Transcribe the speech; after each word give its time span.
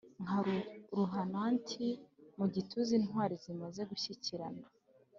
nkaba 0.23 0.55
ruhananti 0.97 1.87
mu 2.37 2.45
gituza 2.53 2.91
intwari 2.99 3.35
zimaze 3.43 3.81
gushyikirana 3.91 4.65